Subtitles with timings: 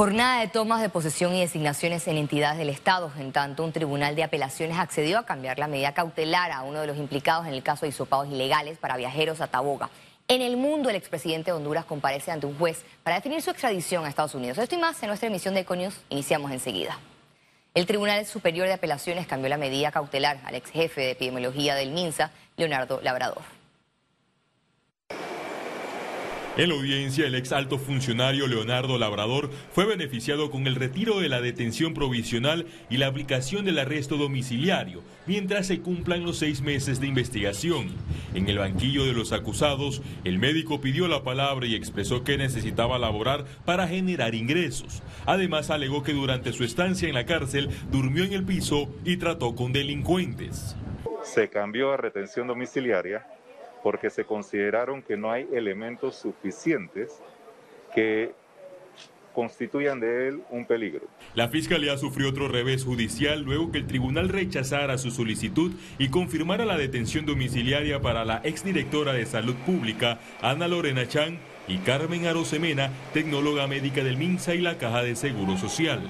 [0.00, 3.12] Jornada de tomas de posesión y designaciones en entidades del Estado.
[3.18, 6.86] En tanto, un tribunal de apelaciones accedió a cambiar la medida cautelar a uno de
[6.86, 9.90] los implicados en el caso de hisopados ilegales para viajeros a Taboga.
[10.26, 14.06] En el mundo, el expresidente de Honduras comparece ante un juez para definir su extradición
[14.06, 14.56] a Estados Unidos.
[14.56, 16.00] Esto y más en nuestra emisión de Econius.
[16.08, 16.98] Iniciamos enseguida.
[17.74, 21.90] El Tribunal Superior de Apelaciones cambió la medida cautelar al ex jefe de epidemiología del
[21.90, 23.59] MINSA, Leonardo Labrador.
[26.56, 31.28] En la audiencia, el ex alto funcionario Leonardo Labrador fue beneficiado con el retiro de
[31.28, 37.00] la detención provisional y la aplicación del arresto domiciliario, mientras se cumplan los seis meses
[37.00, 37.92] de investigación.
[38.34, 42.98] En el banquillo de los acusados, el médico pidió la palabra y expresó que necesitaba
[42.98, 45.04] laborar para generar ingresos.
[45.26, 49.54] Además, alegó que durante su estancia en la cárcel durmió en el piso y trató
[49.54, 50.74] con delincuentes.
[51.22, 53.24] Se cambió a retención domiciliaria
[53.82, 57.20] porque se consideraron que no hay elementos suficientes
[57.94, 58.32] que
[59.34, 61.02] constituyan de él un peligro.
[61.34, 66.64] La Fiscalía sufrió otro revés judicial luego que el tribunal rechazara su solicitud y confirmara
[66.64, 72.90] la detención domiciliaria para la exdirectora de Salud Pública, Ana Lorena Chan, y Carmen Arosemena,
[73.12, 76.00] tecnóloga médica del MINSA y la Caja de Seguro Social.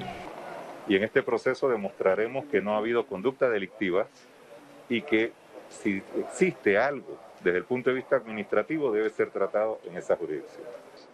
[0.88, 4.08] Y en este proceso demostraremos que no ha habido conducta delictiva
[4.88, 5.32] y que
[5.68, 10.64] si existe algo desde el punto de vista administrativo debe ser tratado en esa jurisdicción.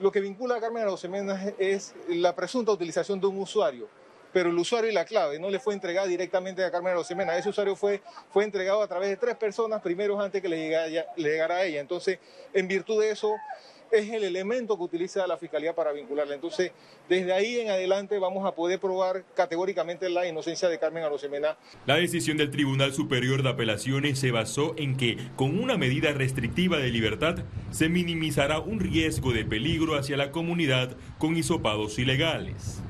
[0.01, 3.89] Lo que vincula a Carmen Arosemena es la presunta utilización de un usuario,
[4.33, 7.37] pero el usuario y la clave no le fue entregada directamente a Carmen Arosemena.
[7.39, 10.87] Ese usuario fue, fue entregado a través de tres personas, primero antes que le llegara,
[11.17, 11.81] le llegara a ella.
[11.81, 12.19] Entonces,
[12.53, 13.35] en virtud de eso,
[13.91, 16.35] es el elemento que utiliza la Fiscalía para vincularla.
[16.35, 16.73] Entonces,
[17.09, 21.57] desde ahí en adelante vamos a poder probar categóricamente la inocencia de Carmen Arosemena.
[21.87, 26.79] La decisión del Tribunal Superior de Apelaciones se basó en que, con una medida restrictiva
[26.79, 27.37] de libertad,
[27.71, 32.83] se minimizará un riesgo de peligro hacia la comunidad con hisopados ilegales.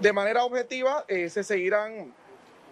[0.00, 2.14] De, manera objetiva, eh, se seguirán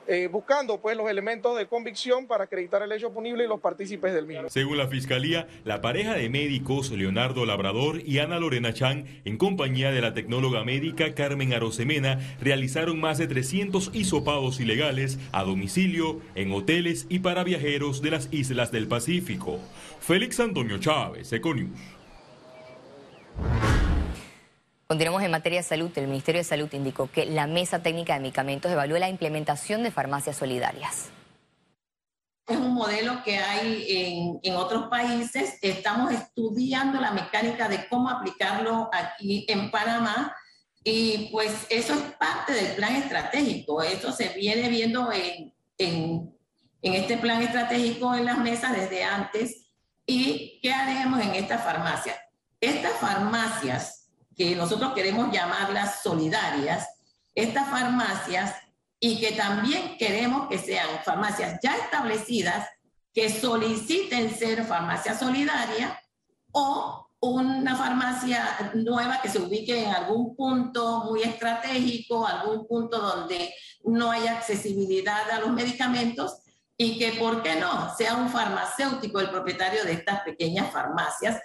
[0.06, 4.12] eh, buscando pues los elementos de convicción para acreditar el hecho punible y los partícipes
[4.12, 4.48] del mismo.
[4.48, 9.92] Según la Fiscalía, la pareja de médicos Leonardo Labrador y Ana Lorena Chan, en compañía
[9.92, 16.52] de la tecnóloga médica Carmen Arosemena, realizaron más de 300 hisopados ilegales a domicilio, en
[16.52, 19.58] hoteles y para viajeros de las islas del Pacífico.
[20.00, 21.70] Félix Antonio Chávez, Econius.
[24.92, 25.90] Continuamos en materia de salud.
[25.96, 29.90] El Ministerio de Salud indicó que la Mesa Técnica de Medicamentos evalúa la implementación de
[29.90, 31.08] farmacias solidarias.
[32.46, 35.56] Es un modelo que hay en, otros países.
[35.62, 40.36] Estamos estudiando la mecánica de cómo aplicarlo aquí en Panamá.
[40.84, 43.82] Y pues eso es parte del plan estratégico.
[43.82, 46.36] Esto se viene viendo en, en,
[46.82, 49.70] en este plan estratégico en las mesas desde antes.
[50.04, 52.18] ¿Y qué haremos en estas farmacias?
[52.60, 54.01] Estas farmacias
[54.36, 56.88] que nosotros queremos llamarlas solidarias,
[57.34, 58.54] estas farmacias,
[59.04, 62.68] y que también queremos que sean farmacias ya establecidas
[63.12, 66.00] que soliciten ser farmacia solidaria
[66.52, 73.52] o una farmacia nueva que se ubique en algún punto muy estratégico, algún punto donde
[73.84, 76.38] no haya accesibilidad a los medicamentos
[76.76, 81.40] y que, ¿por qué no?, sea un farmacéutico el propietario de estas pequeñas farmacias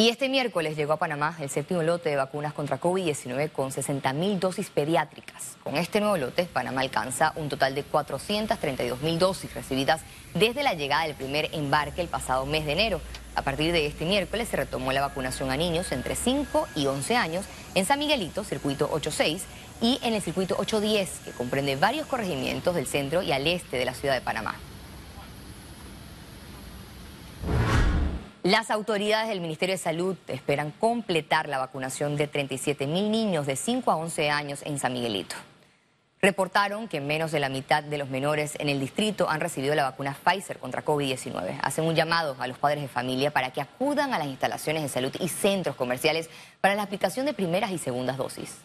[0.00, 4.12] Y este miércoles llegó a Panamá el séptimo lote de vacunas contra COVID-19 con 60
[4.12, 5.56] mil dosis pediátricas.
[5.64, 10.02] Con este nuevo lote, Panamá alcanza un total de 432 mil dosis recibidas
[10.34, 13.00] desde la llegada del primer embarque el pasado mes de enero.
[13.34, 17.16] A partir de este miércoles se retomó la vacunación a niños entre 5 y 11
[17.16, 19.42] años en San Miguelito, circuito 86,
[19.80, 23.84] y en el circuito 810, que comprende varios corregimientos del centro y al este de
[23.84, 24.54] la ciudad de Panamá.
[28.44, 33.56] Las autoridades del Ministerio de Salud esperan completar la vacunación de 37 mil niños de
[33.56, 35.34] 5 a 11 años en San Miguelito.
[36.20, 39.84] Reportaron que menos de la mitad de los menores en el distrito han recibido la
[39.84, 41.58] vacuna Pfizer contra COVID-19.
[41.62, 44.88] Hacen un llamado a los padres de familia para que acudan a las instalaciones de
[44.88, 46.30] salud y centros comerciales
[46.60, 48.56] para la aplicación de primeras y segundas dosis.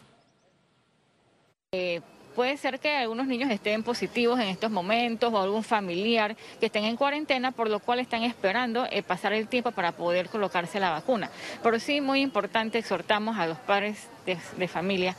[1.72, 2.00] Eh,
[2.34, 6.84] Puede ser que algunos niños estén positivos en estos momentos o algún familiar que estén
[6.84, 10.90] en cuarentena, por lo cual están esperando eh, pasar el tiempo para poder colocarse la
[10.90, 11.30] vacuna.
[11.62, 15.14] Pero sí, muy importante, exhortamos a los padres de familia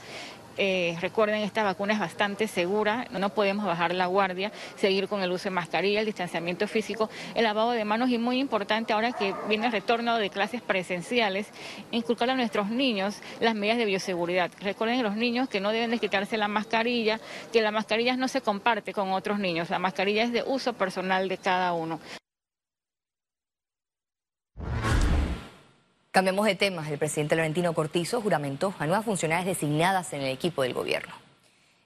[0.58, 5.32] eh, recuerden, esta vacuna es bastante segura, no podemos bajar la guardia, seguir con el
[5.32, 9.34] uso de mascarilla, el distanciamiento físico, el lavado de manos y muy importante ahora que
[9.48, 11.48] viene el retorno de clases presenciales,
[11.92, 14.52] inculcar a nuestros niños las medidas de bioseguridad.
[14.62, 17.20] Recuerden a los niños que no deben de quitarse la mascarilla,
[17.52, 21.28] que la mascarilla no se comparte con otros niños, la mascarilla es de uso personal
[21.28, 22.00] de cada uno.
[26.16, 26.90] Cambiamos de temas.
[26.90, 31.14] El presidente Laurentino Cortizo juramentó a nuevas funcionarias designadas en el equipo del gobierno.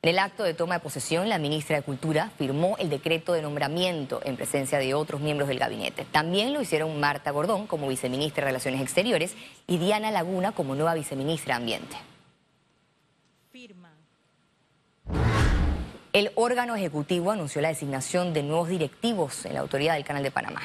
[0.03, 3.41] En el acto de toma de posesión, la ministra de Cultura firmó el decreto de
[3.41, 6.05] nombramiento en presencia de otros miembros del gabinete.
[6.05, 9.35] También lo hicieron Marta Gordón como viceministra de Relaciones Exteriores
[9.65, 11.95] y Diana Laguna como nueva viceministra de Ambiente.
[13.51, 13.89] Firma.
[16.13, 20.29] El órgano ejecutivo anunció la designación de nuevos directivos en la autoridad del Canal de
[20.29, 20.61] Panamá.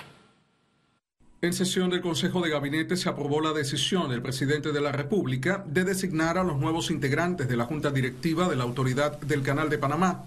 [1.44, 5.62] En sesión del Consejo de Gabinete se aprobó la decisión del presidente de la República
[5.68, 9.68] de designar a los nuevos integrantes de la Junta Directiva de la Autoridad del Canal
[9.68, 10.24] de Panamá.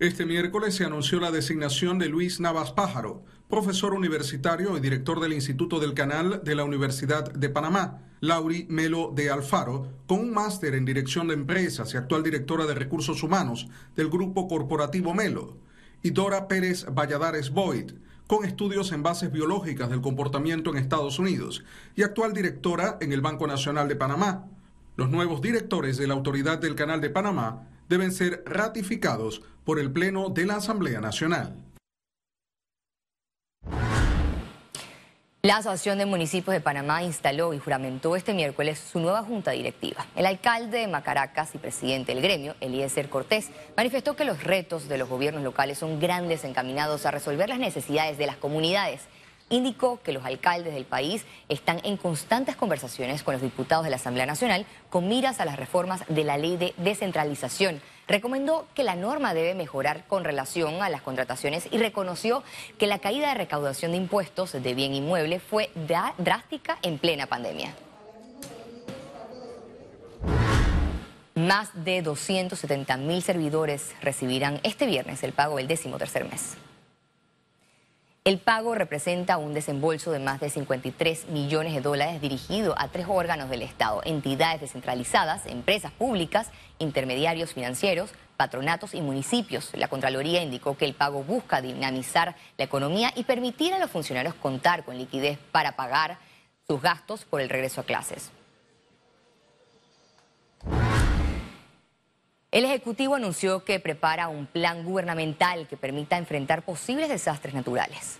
[0.00, 5.34] Este miércoles se anunció la designación de Luis Navas Pájaro, profesor universitario y director del
[5.34, 10.74] Instituto del Canal de la Universidad de Panamá, Lauri Melo de Alfaro, con un máster
[10.74, 15.58] en Dirección de Empresas y actual directora de Recursos Humanos del Grupo Corporativo Melo,
[16.02, 17.92] y Dora Pérez Valladares Boyd,
[18.30, 21.64] con estudios en bases biológicas del comportamiento en Estados Unidos
[21.96, 24.46] y actual directora en el Banco Nacional de Panamá.
[24.94, 29.90] Los nuevos directores de la Autoridad del Canal de Panamá deben ser ratificados por el
[29.90, 31.56] Pleno de la Asamblea Nacional.
[35.42, 40.04] La Asociación de Municipios de Panamá instaló y juramentó este miércoles su nueva junta directiva.
[40.14, 44.98] El alcalde de Macaracas y presidente del gremio, Eliezer Cortés, manifestó que los retos de
[44.98, 49.00] los gobiernos locales son grandes encaminados a resolver las necesidades de las comunidades.
[49.48, 53.96] Indicó que los alcaldes del país están en constantes conversaciones con los diputados de la
[53.96, 58.96] Asamblea Nacional con miras a las reformas de la ley de descentralización recomendó que la
[58.96, 62.42] norma debe mejorar con relación a las contrataciones y reconoció
[62.76, 65.70] que la caída de recaudación de impuestos de bien inmueble fue
[66.18, 67.72] drástica en plena pandemia.
[71.36, 76.56] Más de 270 mil servidores recibirán este viernes el pago del décimo tercer mes.
[78.30, 83.06] El pago representa un desembolso de más de 53 millones de dólares dirigido a tres
[83.08, 89.72] órganos del Estado, entidades descentralizadas, empresas públicas, intermediarios financieros, patronatos y municipios.
[89.74, 94.36] La Contraloría indicó que el pago busca dinamizar la economía y permitir a los funcionarios
[94.36, 96.18] contar con liquidez para pagar
[96.68, 98.30] sus gastos por el regreso a clases.
[102.50, 108.18] El Ejecutivo anunció que prepara un plan gubernamental que permita enfrentar posibles desastres naturales.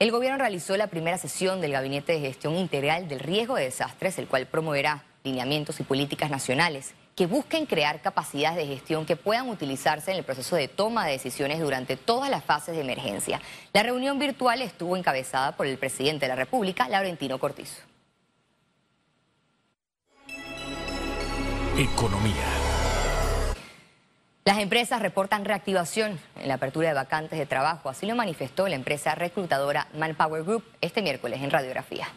[0.00, 4.18] El gobierno realizó la primera sesión del Gabinete de Gestión Integral del Riesgo de Desastres,
[4.18, 9.48] el cual promoverá lineamientos y políticas nacionales que busquen crear capacidades de gestión que puedan
[9.48, 13.40] utilizarse en el proceso de toma de decisiones durante todas las fases de emergencia.
[13.72, 17.82] La reunión virtual estuvo encabezada por el presidente de la República, Laurentino Cortizo.
[21.76, 22.59] Economía.
[24.44, 28.74] Las empresas reportan reactivación en la apertura de vacantes de trabajo, así lo manifestó la
[28.74, 32.08] empresa reclutadora Manpower Group este miércoles en Radiografía.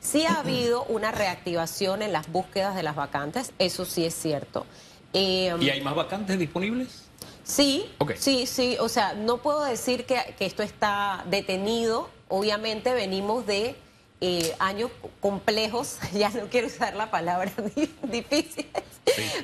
[0.00, 4.66] Sí ha habido una reactivación en las búsquedas de las vacantes, eso sí es cierto.
[5.12, 7.04] Em, ¿Y hay más vacantes disponibles?
[7.44, 13.46] Sí, sí, sí, o sea, no puedo decir que, que esto está detenido, obviamente venimos
[13.46, 13.76] de
[14.20, 14.90] eh, años
[15.20, 17.52] complejos, ya no quiero usar la palabra
[18.02, 18.68] difícil,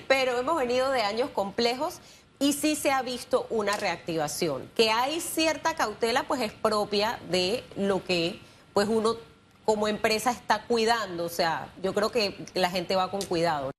[0.09, 2.01] pero hemos venido de años complejos
[2.39, 4.69] y sí se ha visto una reactivación.
[4.75, 8.41] Que hay cierta cautela, pues es propia de lo que
[8.73, 9.17] pues uno
[9.65, 13.71] como empresa está cuidando, o sea, yo creo que la gente va con cuidado.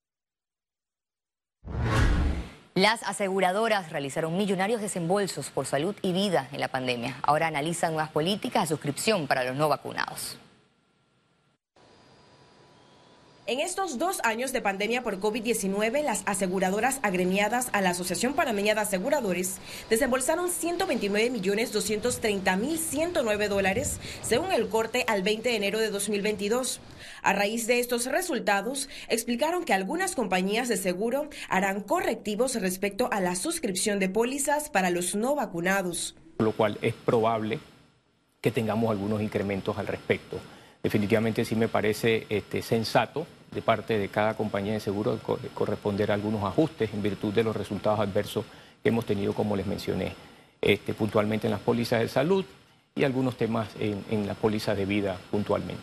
[2.76, 7.20] Las aseguradoras realizaron millonarios desembolsos por salud y vida en la pandemia.
[7.22, 10.38] Ahora analizan nuevas políticas de suscripción para los no vacunados.
[13.46, 18.74] En estos dos años de pandemia por COVID-19, las aseguradoras agremiadas a la Asociación Panameña
[18.74, 19.58] de Aseguradores
[19.90, 26.80] desembolsaron 129.230.109 dólares, según el corte al 20 de enero de 2022.
[27.22, 33.20] A raíz de estos resultados, explicaron que algunas compañías de seguro harán correctivos respecto a
[33.20, 36.16] la suscripción de pólizas para los no vacunados.
[36.38, 37.60] Lo cual es probable
[38.40, 40.40] que tengamos algunos incrementos al respecto
[40.84, 45.20] definitivamente sí me parece este, sensato de parte de cada compañía de seguro
[45.54, 48.46] corresponder a algunos ajustes en virtud de los resultados adversos
[48.82, 50.14] que hemos tenido, como les mencioné,
[50.62, 52.44] este, puntualmente en las pólizas de salud
[52.96, 55.82] y algunos temas en, en las pólizas de vida puntualmente.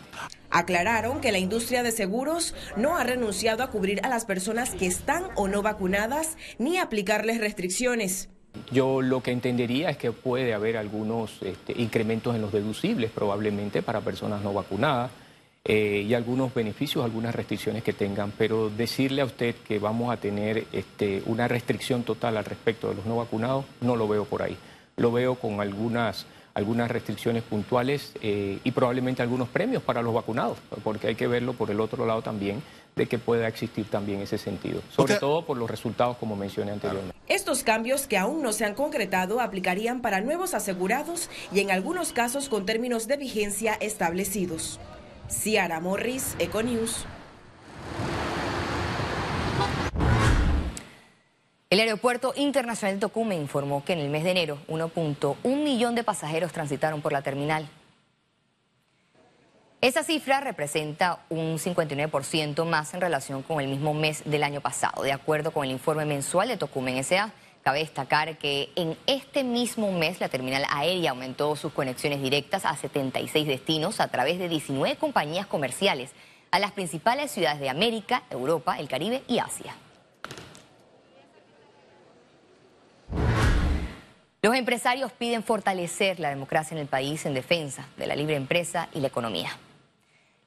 [0.49, 4.85] Aclararon que la industria de seguros no ha renunciado a cubrir a las personas que
[4.85, 8.29] están o no vacunadas ni aplicarles restricciones.
[8.71, 13.81] Yo lo que entendería es que puede haber algunos este, incrementos en los deducibles probablemente
[13.81, 15.11] para personas no vacunadas
[15.63, 20.17] eh, y algunos beneficios, algunas restricciones que tengan, pero decirle a usted que vamos a
[20.17, 24.41] tener este, una restricción total al respecto de los no vacunados, no lo veo por
[24.41, 24.57] ahí.
[24.97, 30.57] Lo veo con algunas algunas restricciones puntuales eh, y probablemente algunos premios para los vacunados,
[30.83, 32.61] porque hay que verlo por el otro lado también
[32.95, 37.17] de que pueda existir también ese sentido, sobre todo por los resultados como mencioné anteriormente.
[37.27, 42.11] Estos cambios que aún no se han concretado aplicarían para nuevos asegurados y en algunos
[42.11, 44.79] casos con términos de vigencia establecidos.
[45.29, 47.05] Ciara Morris, Econews.
[51.71, 56.03] El Aeropuerto Internacional de Tocumen informó que en el mes de enero 1.1 millón de
[56.03, 57.65] pasajeros transitaron por la terminal.
[59.79, 65.03] Esa cifra representa un 59% más en relación con el mismo mes del año pasado,
[65.03, 67.31] de acuerdo con el informe mensual de Tocumen S.A.
[67.63, 72.75] Cabe destacar que en este mismo mes la terminal aérea aumentó sus conexiones directas a
[72.75, 76.11] 76 destinos a través de 19 compañías comerciales
[76.51, 79.73] a las principales ciudades de América, Europa, el Caribe y Asia.
[84.43, 88.89] Los empresarios piden fortalecer la democracia en el país en defensa de la libre empresa
[88.91, 89.51] y la economía.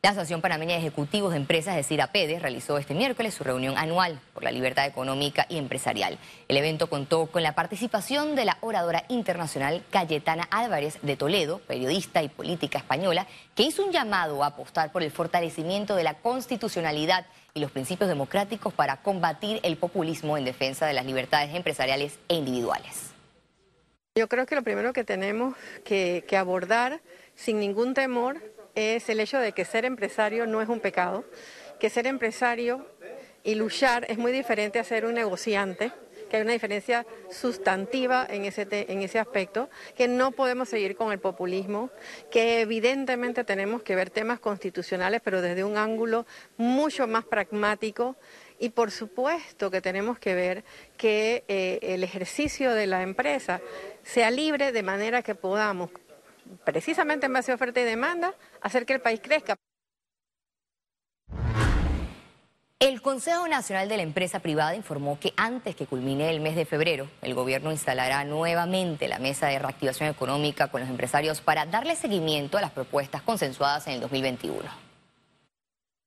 [0.03, 4.19] La Asociación Panameña de Ejecutivos de Empresas, de CIRAPEDES, realizó este miércoles su reunión anual
[4.35, 6.19] por la libertad económica y empresarial.
[6.49, 12.21] El evento contó con la participación de la oradora internacional Cayetana Álvarez de Toledo, periodista
[12.25, 17.27] y política española, que hizo un llamado a apostar por el fortalecimiento de la constitucionalidad
[17.55, 22.35] y los principios democráticos para combatir el populismo en defensa de las libertades empresariales e
[22.35, 23.14] individuales.
[24.17, 27.01] Yo creo que lo primero que tenemos que, abordar
[27.35, 28.41] sin ningún temor
[28.77, 31.25] es el hecho de que ser empresario no es un pecado,
[31.81, 32.87] que ser empresario
[33.43, 35.91] y luchar es muy diferente a ser un negociante,
[36.31, 41.11] que hay una diferencia sustantiva en ese, en ese aspecto, que no podemos seguir con
[41.11, 41.91] el populismo,
[42.31, 46.25] que evidentemente tenemos que ver temas constitucionales, pero desde un ángulo
[46.57, 48.15] mucho más pragmático
[48.65, 50.65] y por supuesto que tenemos que ver
[50.97, 53.61] que eh, el ejercicio de la empresa
[54.03, 55.91] sea libre de manera que podamos,
[56.65, 59.57] precisamente en base a oferta y demanda, hacer que el país crezca.
[62.79, 66.65] El Consejo Nacional de la Empresa Privada informó que antes que culmine el mes de
[66.65, 71.97] febrero, el gobierno instalará nuevamente la mesa de reactivación económica con los empresarios para darle
[71.97, 74.94] seguimiento a las propuestas consensuadas en el 2021.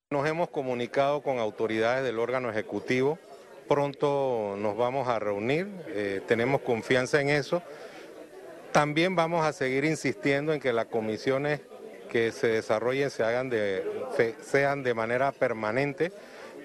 [0.10, 3.20] Nos hemos comunicado con autoridades del órgano ejecutivo,
[3.68, 7.62] pronto nos vamos a reunir, eh, tenemos confianza en eso.
[8.72, 11.60] También vamos a seguir insistiendo en que las comisiones
[12.10, 13.84] que se desarrollen se hagan de,
[14.42, 16.14] sean de manera permanente,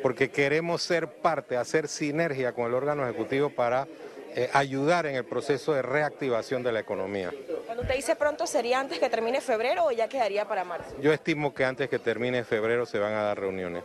[0.02, 3.88] porque queremos ser parte, hacer sinergia con el órgano ejecutivo para
[4.37, 7.32] eh, ayudar en el proceso de reactivación de la economía.
[7.72, 10.94] Cuando usted dice pronto, ¿sería antes que termine febrero o ya quedaría para marzo?
[11.00, 13.82] Yo estimo que antes que termine febrero se van a dar reuniones.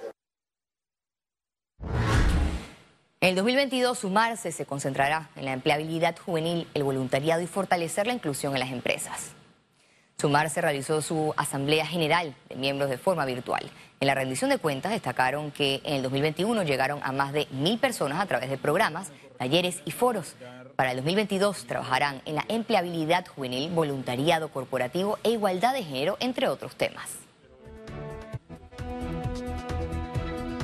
[3.22, 8.13] En el 2022, Sumarse se concentrará en la empleabilidad juvenil, el voluntariado y fortalecer la
[8.13, 9.32] inclusión en las empresas.
[10.17, 13.72] Sumarse realizó su asamblea general de miembros de forma virtual.
[14.00, 17.80] En la rendición de cuentas destacaron que en el 2021 llegaron a más de mil
[17.80, 20.36] personas a través de programas, talleres y foros.
[20.75, 26.48] Para el 2022 trabajarán en la empleabilidad juvenil, voluntariado corporativo e igualdad de género, entre
[26.48, 27.10] otros temas.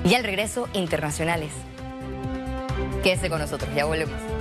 [0.06, 1.52] Y al regreso, internacionales.
[3.02, 4.33] Quédese con nosotros, ya volvemos.